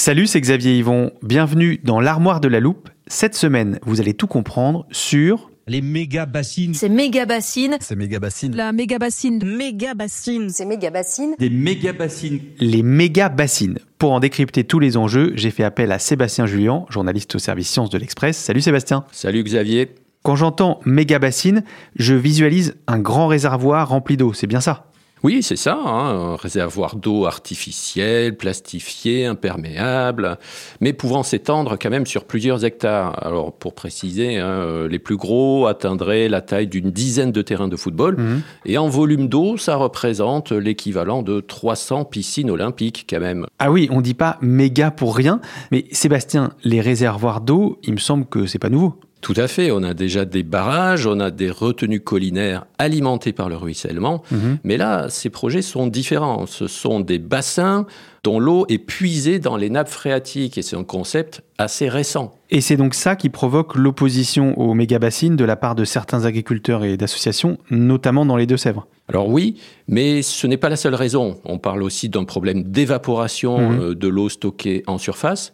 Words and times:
Salut, 0.00 0.26
c'est 0.26 0.40
Xavier 0.40 0.78
Yvon. 0.78 1.10
Bienvenue 1.22 1.78
dans 1.84 2.00
l'armoire 2.00 2.40
de 2.40 2.48
la 2.48 2.58
loupe. 2.58 2.88
Cette 3.06 3.34
semaine, 3.34 3.78
vous 3.82 4.00
allez 4.00 4.14
tout 4.14 4.26
comprendre 4.26 4.86
sur 4.90 5.50
les 5.66 5.82
méga 5.82 6.24
bassines. 6.24 6.72
C'est 6.72 6.88
méga 6.88 7.26
bassine. 7.26 7.76
C'est 7.82 7.96
méga 7.96 8.18
bassine. 8.18 8.56
La 8.56 8.72
méga 8.72 8.98
bassine. 8.98 9.44
Méga 9.44 9.92
bassine. 9.92 10.48
C'est 10.48 10.64
méga 10.64 10.88
bassine. 10.88 11.34
Des 11.38 11.50
méga 11.50 11.92
bassines. 11.92 12.40
les 12.60 12.82
méga 12.82 13.28
bassines. 13.28 13.78
Pour 13.98 14.12
en 14.12 14.20
décrypter 14.20 14.64
tous 14.64 14.78
les 14.78 14.96
enjeux, 14.96 15.32
j'ai 15.34 15.50
fait 15.50 15.64
appel 15.64 15.92
à 15.92 15.98
Sébastien 15.98 16.46
Julien, 16.46 16.86
journaliste 16.88 17.34
au 17.34 17.38
service 17.38 17.68
Sciences 17.68 17.90
de 17.90 17.98
l'Express. 17.98 18.38
Salut 18.38 18.62
Sébastien. 18.62 19.04
Salut 19.12 19.44
Xavier. 19.44 19.90
Quand 20.22 20.34
j'entends 20.34 20.80
méga 20.86 21.18
bassine, 21.18 21.62
je 21.96 22.14
visualise 22.14 22.74
un 22.86 23.00
grand 23.00 23.26
réservoir 23.26 23.90
rempli 23.90 24.16
d'eau, 24.16 24.32
c'est 24.32 24.46
bien 24.46 24.62
ça? 24.62 24.89
Oui, 25.22 25.42
c'est 25.42 25.56
ça, 25.56 25.74
hein, 25.84 26.32
un 26.32 26.36
réservoir 26.36 26.96
d'eau 26.96 27.26
artificiel, 27.26 28.36
plastifié, 28.38 29.26
imperméable, 29.26 30.38
mais 30.80 30.94
pouvant 30.94 31.22
s'étendre 31.22 31.76
quand 31.80 31.90
même 31.90 32.06
sur 32.06 32.24
plusieurs 32.24 32.64
hectares. 32.64 33.22
Alors, 33.26 33.52
pour 33.52 33.74
préciser, 33.74 34.38
hein, 34.38 34.46
euh, 34.46 34.88
les 34.88 34.98
plus 34.98 35.16
gros 35.18 35.66
atteindraient 35.66 36.28
la 36.28 36.40
taille 36.40 36.68
d'une 36.68 36.90
dizaine 36.90 37.32
de 37.32 37.42
terrains 37.42 37.68
de 37.68 37.76
football, 37.76 38.16
Mhm. 38.16 38.40
et 38.64 38.78
en 38.78 38.88
volume 38.88 39.28
d'eau, 39.28 39.58
ça 39.58 39.76
représente 39.76 40.52
l'équivalent 40.52 41.22
de 41.22 41.40
300 41.40 42.04
piscines 42.06 42.50
olympiques 42.50 43.06
quand 43.08 43.20
même. 43.20 43.46
Ah 43.58 43.70
oui, 43.70 43.88
on 43.92 44.00
dit 44.00 44.14
pas 44.14 44.38
méga 44.40 44.90
pour 44.90 45.14
rien, 45.14 45.40
mais 45.70 45.84
Sébastien, 45.92 46.52
les 46.64 46.80
réservoirs 46.80 47.42
d'eau, 47.42 47.78
il 47.82 47.92
me 47.92 47.98
semble 47.98 48.24
que 48.24 48.46
c'est 48.46 48.58
pas 48.58 48.70
nouveau. 48.70 48.94
Tout 49.20 49.34
à 49.36 49.48
fait, 49.48 49.70
on 49.70 49.82
a 49.82 49.92
déjà 49.92 50.24
des 50.24 50.42
barrages, 50.42 51.06
on 51.06 51.20
a 51.20 51.30
des 51.30 51.50
retenues 51.50 52.00
collinaires 52.00 52.64
alimentées 52.78 53.32
par 53.32 53.48
le 53.50 53.56
ruissellement, 53.56 54.22
Mhm. 54.30 54.58
mais 54.64 54.76
là, 54.78 55.08
ces 55.10 55.28
projets 55.28 55.60
sont 55.62 55.86
différents. 55.86 56.46
Ce 56.46 56.66
sont 56.66 57.00
des 57.00 57.18
bassins 57.18 57.84
dont 58.24 58.38
l'eau 58.40 58.64
est 58.68 58.78
puisée 58.78 59.38
dans 59.38 59.56
les 59.56 59.68
nappes 59.70 59.88
phréatiques, 59.90 60.56
et 60.58 60.62
c'est 60.62 60.76
un 60.76 60.84
concept 60.84 61.42
assez 61.58 61.88
récent. 61.88 62.34
Et 62.50 62.60
c'est 62.60 62.76
donc 62.76 62.94
ça 62.94 63.14
qui 63.16 63.28
provoque 63.28 63.76
l'opposition 63.76 64.58
aux 64.58 64.74
méga 64.74 64.98
bassines 64.98 65.36
de 65.36 65.44
la 65.44 65.56
part 65.56 65.74
de 65.74 65.84
certains 65.84 66.24
agriculteurs 66.24 66.84
et 66.84 66.96
d'associations, 66.96 67.58
notamment 67.70 68.24
dans 68.26 68.36
les 68.36 68.46
Deux-Sèvres. 68.46 68.86
Alors 69.10 69.28
oui, 69.28 69.56
mais 69.88 70.22
ce 70.22 70.46
n'est 70.46 70.56
pas 70.56 70.68
la 70.68 70.76
seule 70.76 70.94
raison. 70.94 71.40
On 71.44 71.58
parle 71.58 71.82
aussi 71.82 72.08
d'un 72.08 72.24
problème 72.24 72.62
d'évaporation 72.62 73.58
Mhm. 73.58 73.80
euh, 73.80 73.94
de 73.94 74.08
l'eau 74.08 74.28
stockée 74.28 74.82
en 74.86 74.98
surface. 74.98 75.52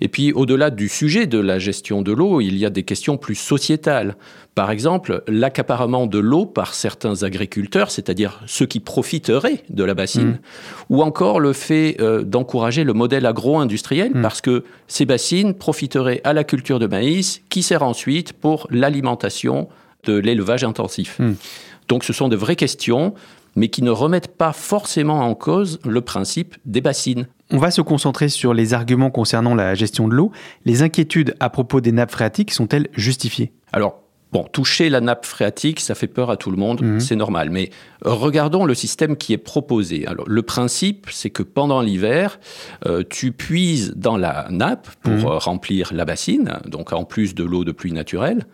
Et 0.00 0.08
puis 0.08 0.32
au-delà 0.32 0.70
du 0.70 0.88
sujet 0.88 1.26
de 1.26 1.38
la 1.38 1.58
gestion 1.58 2.02
de 2.02 2.12
l'eau, 2.12 2.40
il 2.40 2.56
y 2.58 2.66
a 2.66 2.70
des 2.70 2.82
questions 2.82 3.16
plus 3.16 3.36
sociétales. 3.36 4.16
Par 4.56 4.70
exemple, 4.70 5.22
l'accaparement 5.28 6.06
de 6.06 6.18
l'eau 6.18 6.46
par 6.46 6.74
certains 6.74 7.22
agriculteurs, 7.22 7.90
c'est-à-dire 7.90 8.40
ceux 8.46 8.66
qui 8.66 8.80
profiteraient 8.80 9.62
de 9.70 9.84
la 9.84 9.94
bassine, 9.94 10.28
Mhm. 10.28 10.38
ou 10.90 11.02
encore 11.02 11.40
le 11.40 11.52
fait 11.52 11.96
euh, 12.00 12.22
d'encourager 12.22 12.82
le 12.82 12.92
modèle 12.92 13.24
agro-industriel, 13.26 14.10
Mhm. 14.14 14.22
parce 14.22 14.40
que 14.40 14.64
ces 14.88 15.04
bassines 15.04 15.54
profiteraient 15.54 16.20
à 16.24 16.32
la 16.32 16.42
culture 16.42 16.78
de 16.78 16.86
maïs, 16.86 17.42
qui 17.50 17.62
sert 17.62 17.82
ensuite 17.82 18.32
pour 18.32 18.66
l'alimentation 18.70 19.68
de 20.04 20.14
l'élevage 20.16 20.64
intensif. 20.64 21.20
Donc 21.88 22.04
ce 22.04 22.12
sont 22.12 22.28
de 22.28 22.36
vraies 22.36 22.56
questions, 22.56 23.14
mais 23.54 23.68
qui 23.68 23.82
ne 23.82 23.90
remettent 23.90 24.36
pas 24.36 24.52
forcément 24.52 25.20
en 25.20 25.34
cause 25.34 25.80
le 25.84 26.00
principe 26.00 26.56
des 26.64 26.80
bassines. 26.80 27.26
On 27.50 27.58
va 27.58 27.70
se 27.70 27.80
concentrer 27.80 28.28
sur 28.28 28.54
les 28.54 28.74
arguments 28.74 29.10
concernant 29.10 29.54
la 29.54 29.74
gestion 29.74 30.08
de 30.08 30.14
l'eau. 30.14 30.32
Les 30.64 30.82
inquiétudes 30.82 31.34
à 31.40 31.48
propos 31.48 31.80
des 31.80 31.92
nappes 31.92 32.10
phréatiques 32.10 32.52
sont-elles 32.52 32.88
justifiées? 32.92 33.52
Alors, 33.72 34.02
bon, 34.32 34.44
toucher 34.52 34.88
la 34.90 35.00
nappe 35.00 35.24
phréatique, 35.24 35.80
ça 35.80 35.94
fait 35.94 36.06
peur 36.08 36.30
à 36.30 36.36
tout 36.36 36.50
le 36.50 36.56
monde, 36.56 36.82
Mhm. 36.82 37.00
c'est 37.00 37.16
normal. 37.16 37.50
Mais 37.50 37.70
regardons 38.02 38.64
le 38.64 38.74
système 38.74 39.16
qui 39.16 39.32
est 39.32 39.38
proposé. 39.38 40.06
Alors, 40.06 40.28
le 40.28 40.42
principe, 40.42 41.06
c'est 41.10 41.30
que 41.30 41.42
pendant 41.42 41.80
l'hiver, 41.80 42.38
euh, 42.86 43.02
tu 43.08 43.32
puises 43.32 43.94
dans 43.96 44.16
la 44.16 44.46
nappe 44.50 44.88
pour 45.02 45.12
Mhm. 45.12 45.24
euh, 45.26 45.38
remplir 45.38 45.92
la 45.94 46.04
bassine, 46.04 46.52
donc 46.66 46.92
en 46.92 47.04
plus 47.04 47.34
de 47.34 47.44
l'eau 47.44 47.64
de 47.64 47.72
pluie 47.72 47.92
naturelle. 47.92 48.46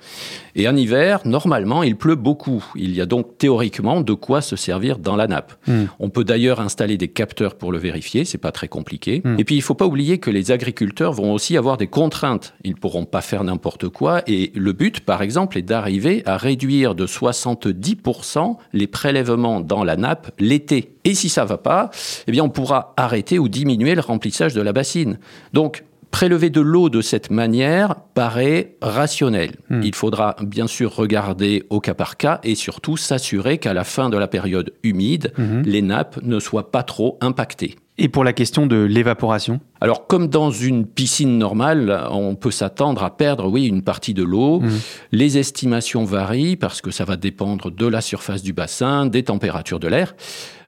Et 0.54 0.68
en 0.68 0.76
hiver, 0.76 1.20
normalement, 1.24 1.82
il 1.82 1.96
pleut 1.96 2.14
beaucoup. 2.16 2.62
Il 2.76 2.94
y 2.94 3.00
a 3.00 3.06
donc 3.06 3.38
théoriquement 3.38 4.00
de 4.02 4.12
quoi 4.14 4.40
se 4.42 4.56
servir 4.56 4.98
dans 4.98 5.16
la 5.16 5.26
nappe. 5.26 5.54
Mhm. 5.66 5.88
On 5.98 6.10
peut 6.10 6.24
d'ailleurs 6.24 6.60
installer 6.60 6.96
des 6.98 7.08
capteurs 7.08 7.54
pour 7.56 7.72
le 7.72 7.78
vérifier, 7.78 8.24
c'est 8.24 8.38
pas 8.38 8.52
très 8.52 8.68
compliqué. 8.68 9.22
Et 9.38 9.44
puis 9.44 9.56
il 9.56 9.62
faut 9.62 9.74
pas 9.74 9.86
oublier 9.86 10.18
que 10.18 10.30
les 10.30 10.50
agriculteurs 10.50 11.12
vont 11.12 11.32
aussi 11.32 11.56
avoir 11.56 11.76
des 11.76 11.86
contraintes. 11.86 12.54
Ils 12.64 12.76
pourront 12.76 13.04
pas 13.04 13.20
faire 13.22 13.42
n'importe 13.44 13.88
quoi 13.88 14.22
et 14.26 14.52
le 14.54 14.72
but 14.72 15.00
par 15.00 15.22
exemple 15.22 15.56
d'arriver 15.62 16.22
à 16.26 16.36
réduire 16.36 16.94
de 16.94 17.06
70% 17.06 18.56
les 18.72 18.86
prélèvements 18.86 19.60
dans 19.60 19.84
la 19.84 19.96
nappe 19.96 20.30
l'été. 20.38 20.92
Et 21.04 21.14
si 21.14 21.28
ça 21.28 21.44
va 21.44 21.58
pas, 21.58 21.90
eh 22.26 22.32
bien 22.32 22.44
on 22.44 22.50
pourra 22.50 22.92
arrêter 22.96 23.38
ou 23.38 23.48
diminuer 23.48 23.94
le 23.94 24.00
remplissage 24.00 24.54
de 24.54 24.60
la 24.60 24.72
bassine. 24.72 25.18
Donc 25.52 25.84
Prélever 26.12 26.50
de 26.50 26.60
l'eau 26.60 26.88
de 26.90 27.00
cette 27.00 27.30
manière 27.30 27.96
paraît 28.14 28.76
rationnel. 28.82 29.52
Hmm. 29.70 29.80
Il 29.82 29.94
faudra 29.94 30.36
bien 30.42 30.66
sûr 30.68 30.94
regarder 30.94 31.64
au 31.70 31.80
cas 31.80 31.94
par 31.94 32.16
cas 32.18 32.38
et 32.44 32.54
surtout 32.54 32.96
s'assurer 32.96 33.56
qu'à 33.58 33.72
la 33.74 33.82
fin 33.82 34.10
de 34.10 34.16
la 34.18 34.28
période 34.28 34.72
humide, 34.84 35.32
Mhm. 35.38 35.62
les 35.64 35.82
nappes 35.82 36.20
ne 36.22 36.38
soient 36.38 36.70
pas 36.70 36.82
trop 36.82 37.18
impactées. 37.22 37.76
Et 37.98 38.08
pour 38.08 38.24
la 38.24 38.32
question 38.34 38.66
de 38.66 38.76
l'évaporation? 38.76 39.60
Alors, 39.80 40.06
comme 40.06 40.28
dans 40.28 40.50
une 40.50 40.86
piscine 40.86 41.38
normale, 41.38 42.06
on 42.10 42.34
peut 42.36 42.50
s'attendre 42.50 43.02
à 43.04 43.16
perdre, 43.16 43.48
oui, 43.48 43.66
une 43.66 43.82
partie 43.82 44.14
de 44.14 44.22
l'eau. 44.22 44.60
Mhm. 44.60 44.70
Les 45.12 45.38
estimations 45.38 46.04
varient 46.04 46.56
parce 46.56 46.80
que 46.82 46.90
ça 46.90 47.04
va 47.04 47.16
dépendre 47.16 47.70
de 47.70 47.86
la 47.86 48.00
surface 48.00 48.42
du 48.42 48.52
bassin, 48.52 49.06
des 49.06 49.22
températures 49.24 49.80
de 49.80 49.88
l'air. 49.88 50.14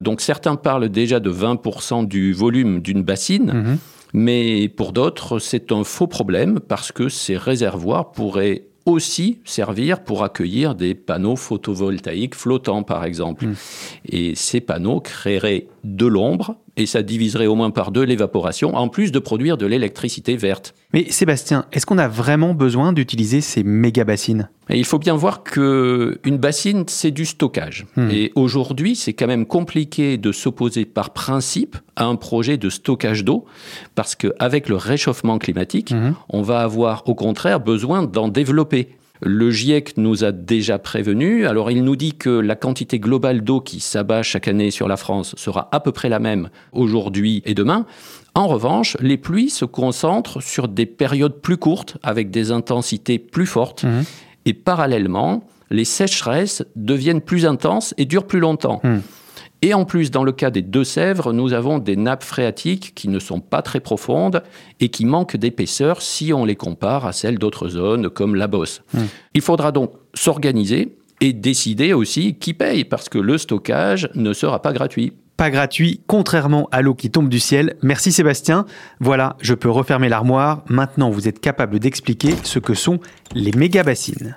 Donc, 0.00 0.21
certains 0.21 0.56
parlent 0.56 0.88
déjà 0.88 1.21
de 1.21 1.31
20% 1.31 2.03
du 2.03 2.33
volume 2.33 2.81
d'une 2.81 3.03
bassine. 3.03 3.78
Mais 4.15 4.69
pour 4.69 4.93
d'autres, 4.93 5.41
c'est 5.41 5.73
un 5.73 5.85
faux 5.85 6.07
problème 6.07 6.61
parce 6.61 6.93
que 6.93 7.09
ces 7.09 7.37
réservoirs 7.37 8.13
pourraient 8.13 8.63
aussi 8.87 9.41
servir 9.45 10.05
pour 10.05 10.22
accueillir 10.22 10.75
des 10.75 10.95
panneaux 10.95 11.37
photovoltaïques 11.37 12.34
flottants, 12.34 12.84
par 12.84 13.05
exemple. 13.05 13.47
Mm. 13.47 13.55
Et 14.11 14.34
ces 14.34 14.61
panneaux 14.61 15.01
créeraient 15.01 15.66
de 15.83 16.07
l'ombre 16.07 16.57
et 16.76 16.86
ça 16.86 17.03
diviserait 17.03 17.47
au 17.47 17.54
moins 17.54 17.71
par 17.71 17.91
deux 17.91 18.03
l'évaporation, 18.03 18.74
en 18.74 18.88
plus 18.88 19.12
de 19.12 19.18
produire 19.18 19.56
de 19.56 19.66
l'électricité 19.66 20.36
verte. 20.36 20.74
Mais 20.92 21.10
Sébastien, 21.10 21.66
est-ce 21.72 21.86
qu'on 21.86 21.98
a 21.98 22.09
vraiment 22.09 22.54
besoin 22.54 22.92
d'utiliser 22.92 23.41
ces 23.41 23.62
méga 23.62 24.04
bassines? 24.04 24.48
Et 24.71 24.78
il 24.78 24.84
faut 24.84 24.98
bien 24.98 25.15
voir 25.15 25.42
que 25.42 26.18
une 26.24 26.38
bassine, 26.38 26.84
c'est 26.88 27.10
du 27.10 27.26
stockage. 27.26 27.86
Hmm. 27.97 28.09
Et 28.10 28.32
aujourd'hui, 28.34 28.97
c'est 28.97 29.12
quand 29.12 29.26
même 29.26 29.47
compliqué 29.47 30.16
de 30.16 30.32
s'opposer 30.32 30.84
par 30.84 31.10
principe 31.10 31.76
à 31.97 32.06
un 32.06 32.16
projet 32.16 32.56
de 32.56 32.68
stockage 32.71 33.24
d'eau, 33.24 33.44
parce 33.94 34.15
qu'avec 34.16 34.68
le 34.68 34.76
réchauffement 34.76 35.38
climatique, 35.38 35.92
Mhm. 35.92 36.15
on 36.30 36.42
va 36.42 36.60
avoir 36.60 37.09
au 37.09 37.15
contraire 37.15 37.60
besoin 37.60 38.03
d'en 38.03 38.28
développer. 38.28 38.88
Le 39.26 39.50
GIEC 39.50 39.97
nous 39.97 40.22
a 40.22 40.32
déjà 40.32 40.78
prévenu. 40.78 41.47
Alors 41.47 41.71
il 41.71 41.82
nous 41.82 41.97
dit 41.97 42.12
que 42.12 42.28
la 42.28 42.56
quantité 42.56 42.98
globale 42.98 43.42
d'eau 43.42 43.60
qui 43.60 43.80
s'abat 43.80 44.22
chaque 44.22 44.48
année 44.48 44.71
sur 44.71 44.86
la 44.86 44.98
France 44.98 45.34
sera 45.38 45.68
à 45.72 45.80
peu 45.80 45.92
près 45.92 46.10
la 46.10 46.18
même 46.18 46.50
aujourd'hui 46.72 47.42
et 47.47 47.54
demain. 47.54 47.86
En 48.34 48.47
revanche, 48.48 48.98
les 49.00 49.16
pluies 49.16 49.48
se 49.48 49.65
concentrent 49.65 50.42
sur 50.42 50.68
des 50.68 50.84
périodes 50.84 51.41
plus 51.41 51.56
courtes 51.56 51.97
avec 52.03 52.30
des 52.30 52.50
intensités 52.50 53.18
plus 53.18 53.47
fortes. 53.47 53.84
Mmh. 53.84 54.03
Et 54.44 54.53
parallèlement, 54.53 55.44
les 55.71 55.86
sécheresses 55.86 56.62
deviennent 56.76 57.22
plus 57.22 57.47
intenses 57.47 57.94
et 57.97 58.04
durent 58.04 58.26
plus 58.26 58.41
longtemps. 58.41 58.80
Mmh. 58.84 58.98
Et 59.65 59.72
en 59.72 59.87
plus, 59.87 60.11
dans 60.11 60.25
le 60.25 60.33
cas 60.33 60.51
des 60.51 60.61
Deux-Sèvres, 60.61 61.33
nous 61.33 61.55
avons 61.55 61.78
des 61.78 61.97
nappes 61.97 62.22
phréatiques 62.22 62.93
qui 62.95 63.09
ne 63.09 63.19
sont 63.19 63.41
pas 63.41 63.63
très 63.63 63.81
profondes 63.81 64.43
et 64.78 64.91
qui 64.91 65.07
manquent 65.07 65.39
d'épaisseur 65.39 66.03
si 66.03 66.34
on 66.34 66.45
les 66.45 66.55
compare 66.55 67.07
à 67.07 67.15
celles 67.15 67.39
d'autres 67.39 67.71
zones 67.71 68.11
comme 68.11 68.34
la 68.34 68.47
Beauce. 68.47 68.83
Il 69.33 69.41
faudra 69.41 69.72
donc 69.72 69.93
s'organiser 70.13 70.99
et 71.22 71.33
décider 71.33 71.95
aussi 71.95 72.34
qui 72.34 72.53
paye 72.53 72.84
parce 72.84 73.09
que 73.09 73.16
le 73.16 73.39
stockage 73.39 74.11
ne 74.15 74.34
sera 74.34 74.61
pas 74.61 74.75
gratuit. 74.75 75.15
Pas 75.39 75.49
gratuit, 75.49 76.03
contrairement 76.07 76.69
à 76.71 76.83
l'eau 76.83 76.95
qui 76.95 77.10
tombe 77.10 77.31
du 77.31 77.41
ciel. 77.41 77.77
Merci 77.81 78.13
Sébastien. 78.13 78.67
Voilà, 79.01 79.34
je 79.41 79.55
peux 79.55 79.71
refermer 79.71 80.10
l'armoire. 80.10 80.63
Maintenant, 80.69 81.09
vous 81.09 81.27
êtes 81.27 81.41
capable 81.41 81.78
d'expliquer 81.78 82.34
ce 82.43 82.59
que 82.59 82.75
sont 82.75 83.01
les 83.34 83.53
méga-bassines. 83.53 84.37